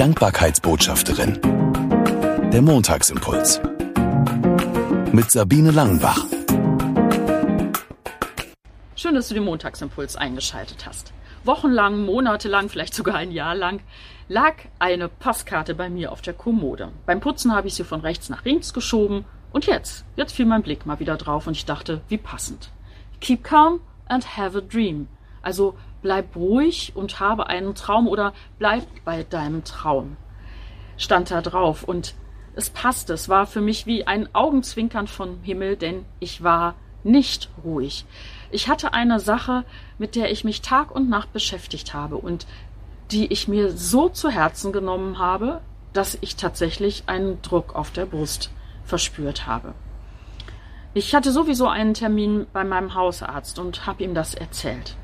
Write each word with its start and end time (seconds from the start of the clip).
Dankbarkeitsbotschafterin. 0.00 1.38
Der 2.50 2.62
Montagsimpuls. 2.62 3.60
Mit 5.12 5.30
Sabine 5.30 5.72
Langenbach. 5.72 6.24
Schön, 8.96 9.14
dass 9.14 9.28
du 9.28 9.34
den 9.34 9.44
Montagsimpuls 9.44 10.16
eingeschaltet 10.16 10.86
hast. 10.86 11.12
Wochenlang, 11.44 12.06
monatelang, 12.06 12.70
vielleicht 12.70 12.94
sogar 12.94 13.16
ein 13.16 13.30
Jahr 13.30 13.54
lang 13.54 13.82
lag 14.28 14.54
eine 14.78 15.10
Postkarte 15.10 15.74
bei 15.74 15.90
mir 15.90 16.12
auf 16.12 16.22
der 16.22 16.32
Kommode. 16.32 16.92
Beim 17.04 17.20
Putzen 17.20 17.54
habe 17.54 17.68
ich 17.68 17.74
sie 17.74 17.84
von 17.84 18.00
rechts 18.00 18.30
nach 18.30 18.42
links 18.46 18.72
geschoben 18.72 19.26
und 19.52 19.66
jetzt, 19.66 20.06
jetzt 20.16 20.32
fiel 20.32 20.46
mein 20.46 20.62
Blick 20.62 20.86
mal 20.86 20.98
wieder 20.98 21.18
drauf 21.18 21.46
und 21.46 21.52
ich 21.52 21.66
dachte, 21.66 22.00
wie 22.08 22.16
passend. 22.16 22.70
Keep 23.20 23.44
calm 23.44 23.80
and 24.06 24.38
have 24.38 24.56
a 24.56 24.62
dream. 24.62 25.08
Also 25.42 25.74
bleib 26.02 26.36
ruhig 26.36 26.92
und 26.94 27.20
habe 27.20 27.48
einen 27.48 27.74
Traum 27.74 28.08
oder 28.08 28.32
bleib 28.58 28.84
bei 29.04 29.22
deinem 29.22 29.64
Traum. 29.64 30.16
Stand 30.96 31.30
da 31.30 31.42
drauf 31.42 31.84
und 31.84 32.14
es 32.54 32.70
passte. 32.70 33.14
Es 33.14 33.28
war 33.28 33.46
für 33.46 33.60
mich 33.60 33.86
wie 33.86 34.06
ein 34.06 34.34
Augenzwinkern 34.34 35.06
vom 35.06 35.42
Himmel, 35.42 35.76
denn 35.76 36.04
ich 36.18 36.42
war 36.42 36.74
nicht 37.02 37.48
ruhig. 37.64 38.04
Ich 38.50 38.68
hatte 38.68 38.92
eine 38.92 39.20
Sache, 39.20 39.64
mit 39.98 40.16
der 40.16 40.30
ich 40.30 40.44
mich 40.44 40.60
Tag 40.60 40.90
und 40.90 41.08
Nacht 41.08 41.32
beschäftigt 41.32 41.94
habe 41.94 42.16
und 42.16 42.46
die 43.10 43.32
ich 43.32 43.48
mir 43.48 43.70
so 43.72 44.08
zu 44.08 44.28
Herzen 44.28 44.72
genommen 44.72 45.18
habe, 45.18 45.60
dass 45.92 46.18
ich 46.20 46.36
tatsächlich 46.36 47.04
einen 47.06 47.42
Druck 47.42 47.74
auf 47.74 47.90
der 47.90 48.06
Brust 48.06 48.50
verspürt 48.84 49.46
habe. 49.46 49.74
Ich 50.92 51.14
hatte 51.14 51.30
sowieso 51.32 51.68
einen 51.68 51.94
Termin 51.94 52.46
bei 52.52 52.64
meinem 52.64 52.94
Hausarzt 52.94 53.58
und 53.58 53.86
habe 53.86 54.02
ihm 54.02 54.14
das 54.14 54.34
erzählt. 54.34 54.96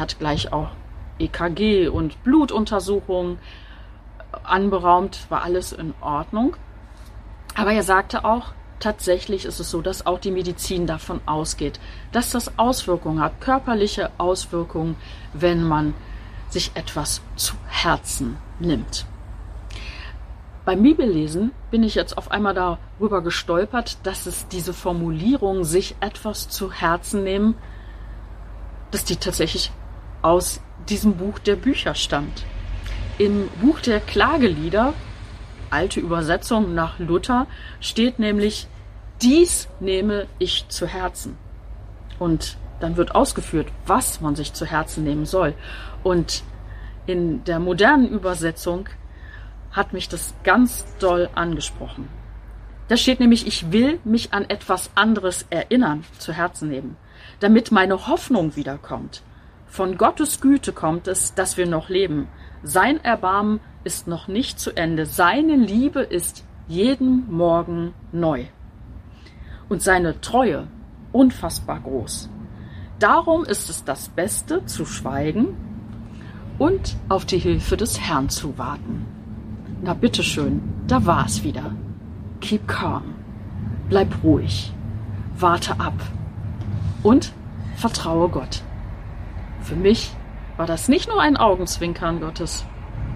Hat 0.00 0.18
gleich 0.18 0.52
auch 0.52 0.70
EKG 1.18 1.88
und 1.88 2.24
Blutuntersuchungen 2.24 3.38
anberaumt, 4.42 5.26
war 5.28 5.42
alles 5.42 5.72
in 5.72 5.94
Ordnung. 6.00 6.56
Aber 7.54 7.72
er 7.72 7.82
sagte 7.82 8.24
auch, 8.24 8.52
tatsächlich 8.78 9.44
ist 9.44 9.60
es 9.60 9.70
so, 9.70 9.82
dass 9.82 10.06
auch 10.06 10.18
die 10.18 10.30
Medizin 10.30 10.86
davon 10.86 11.20
ausgeht, 11.26 11.78
dass 12.12 12.30
das 12.30 12.58
Auswirkungen 12.58 13.20
hat, 13.20 13.40
körperliche 13.40 14.10
Auswirkungen, 14.18 14.96
wenn 15.34 15.62
man 15.62 15.94
sich 16.48 16.72
etwas 16.74 17.20
zu 17.36 17.54
Herzen 17.68 18.38
nimmt. 18.58 19.04
Beim 20.64 20.82
Bibellesen 20.82 21.52
bin 21.70 21.82
ich 21.82 21.94
jetzt 21.94 22.16
auf 22.16 22.30
einmal 22.30 22.54
darüber 22.54 23.22
gestolpert, 23.22 23.98
dass 24.04 24.26
es 24.26 24.48
diese 24.48 24.72
Formulierung, 24.72 25.64
sich 25.64 25.96
etwas 26.00 26.48
zu 26.48 26.72
Herzen 26.72 27.24
nehmen, 27.24 27.54
dass 28.90 29.04
die 29.04 29.16
tatsächlich 29.16 29.72
aus 30.22 30.60
diesem 30.88 31.16
Buch 31.16 31.38
der 31.38 31.56
Bücher 31.56 31.94
stammt. 31.94 32.44
Im 33.18 33.48
Buch 33.60 33.80
der 33.80 34.00
Klagelieder, 34.00 34.94
alte 35.70 36.00
Übersetzung 36.00 36.74
nach 36.74 36.98
Luther, 36.98 37.46
steht 37.80 38.18
nämlich, 38.18 38.66
dies 39.22 39.68
nehme 39.78 40.26
ich 40.38 40.66
zu 40.68 40.86
Herzen. 40.86 41.36
Und 42.18 42.56
dann 42.80 42.96
wird 42.96 43.14
ausgeführt, 43.14 43.68
was 43.86 44.20
man 44.20 44.34
sich 44.34 44.52
zu 44.52 44.64
Herzen 44.64 45.04
nehmen 45.04 45.26
soll. 45.26 45.54
Und 46.02 46.42
in 47.06 47.44
der 47.44 47.60
modernen 47.60 48.08
Übersetzung 48.08 48.88
hat 49.72 49.92
mich 49.92 50.08
das 50.08 50.34
ganz 50.42 50.84
doll 50.98 51.28
angesprochen. 51.34 52.08
Da 52.88 52.96
steht 52.96 53.20
nämlich, 53.20 53.46
ich 53.46 53.70
will 53.70 54.00
mich 54.04 54.32
an 54.32 54.48
etwas 54.48 54.90
anderes 54.96 55.46
erinnern, 55.50 56.04
zu 56.18 56.32
Herzen 56.32 56.70
nehmen, 56.70 56.96
damit 57.38 57.70
meine 57.70 58.08
Hoffnung 58.08 58.56
wiederkommt. 58.56 59.22
Von 59.70 59.96
Gottes 59.96 60.40
Güte 60.40 60.72
kommt 60.72 61.06
es, 61.06 61.32
dass 61.34 61.56
wir 61.56 61.66
noch 61.66 61.88
leben. 61.88 62.26
Sein 62.64 63.02
Erbarmen 63.04 63.60
ist 63.84 64.08
noch 64.08 64.26
nicht 64.26 64.58
zu 64.58 64.76
Ende. 64.76 65.06
Seine 65.06 65.54
Liebe 65.54 66.00
ist 66.00 66.44
jeden 66.66 67.32
Morgen 67.32 67.94
neu. 68.10 68.46
Und 69.68 69.80
seine 69.80 70.20
Treue 70.20 70.66
unfassbar 71.12 71.78
groß. 71.78 72.28
Darum 72.98 73.44
ist 73.44 73.70
es 73.70 73.84
das 73.84 74.08
Beste 74.08 74.66
zu 74.66 74.84
schweigen 74.84 75.56
und 76.58 76.96
auf 77.08 77.24
die 77.24 77.38
Hilfe 77.38 77.76
des 77.76 78.00
Herrn 78.00 78.28
zu 78.28 78.58
warten. 78.58 79.06
Na 79.82 79.94
bitteschön, 79.94 80.62
da 80.88 81.06
war 81.06 81.26
es 81.26 81.44
wieder. 81.44 81.76
Keep 82.40 82.66
calm. 82.66 83.14
Bleib 83.88 84.12
ruhig. 84.24 84.72
Warte 85.38 85.78
ab. 85.78 85.94
Und 87.04 87.32
vertraue 87.76 88.28
Gott. 88.28 88.64
Für 89.62 89.76
mich 89.76 90.10
war 90.56 90.66
das 90.66 90.88
nicht 90.88 91.08
nur 91.08 91.20
ein 91.20 91.36
Augenzwinkern 91.36 92.20
Gottes, 92.20 92.64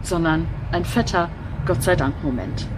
sondern 0.02 0.46
ein 0.72 0.84
fetter 0.84 1.30
Gott 1.66 1.82
sei 1.82 1.96
Dank 1.96 2.22
Moment. 2.22 2.68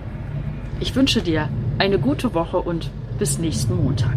Ich 0.81 0.95
wünsche 0.95 1.21
dir 1.23 1.49
eine 1.79 1.99
gute 1.99 2.33
Woche 2.35 2.59
und 2.59 2.91
bis 3.19 3.39
nächsten 3.39 3.77
Montag. 3.77 4.17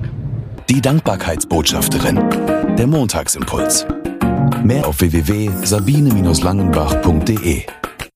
Die 0.70 0.82
Dankbarkeitsbotschafterin. 0.82 2.76
Der 2.78 2.88
Montagsimpuls. 2.88 3.86
Mehr 4.64 4.88
auf 4.88 5.02
www.sabine-langenbach.de 5.02 7.79